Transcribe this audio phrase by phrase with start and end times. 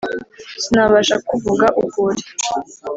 [0.63, 2.23] Sinabasha kukuvuga uko uri